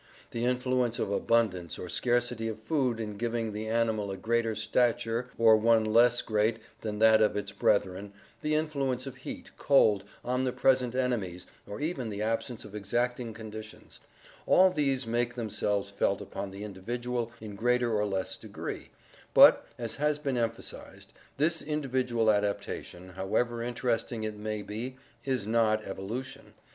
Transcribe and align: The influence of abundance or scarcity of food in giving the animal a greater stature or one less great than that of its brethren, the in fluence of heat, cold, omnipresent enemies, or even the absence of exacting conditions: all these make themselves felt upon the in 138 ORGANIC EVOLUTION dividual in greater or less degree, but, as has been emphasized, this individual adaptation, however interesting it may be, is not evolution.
The 0.31 0.45
influence 0.45 0.97
of 0.97 1.11
abundance 1.11 1.77
or 1.77 1.87
scarcity 1.87 2.47
of 2.47 2.59
food 2.59 2.99
in 2.99 3.17
giving 3.19 3.53
the 3.53 3.67
animal 3.67 4.09
a 4.09 4.17
greater 4.17 4.55
stature 4.55 5.29
or 5.37 5.55
one 5.57 5.85
less 5.85 6.23
great 6.23 6.57
than 6.81 6.97
that 6.97 7.21
of 7.21 7.37
its 7.37 7.51
brethren, 7.51 8.11
the 8.41 8.55
in 8.55 8.67
fluence 8.67 9.05
of 9.05 9.17
heat, 9.17 9.51
cold, 9.59 10.03
omnipresent 10.25 10.95
enemies, 10.95 11.45
or 11.67 11.79
even 11.81 12.09
the 12.09 12.23
absence 12.23 12.65
of 12.65 12.73
exacting 12.73 13.31
conditions: 13.31 13.99
all 14.47 14.71
these 14.71 15.05
make 15.05 15.35
themselves 15.35 15.91
felt 15.91 16.19
upon 16.19 16.49
the 16.49 16.63
in 16.63 16.73
138 16.73 16.97
ORGANIC 16.97 17.03
EVOLUTION 17.03 17.53
dividual 17.53 17.53
in 17.53 17.55
greater 17.55 17.95
or 17.95 18.05
less 18.07 18.37
degree, 18.37 18.89
but, 19.35 19.67
as 19.77 19.97
has 19.97 20.17
been 20.17 20.35
emphasized, 20.35 21.13
this 21.37 21.61
individual 21.61 22.31
adaptation, 22.31 23.09
however 23.09 23.61
interesting 23.61 24.23
it 24.23 24.35
may 24.35 24.63
be, 24.63 24.97
is 25.25 25.45
not 25.45 25.83
evolution. 25.85 26.55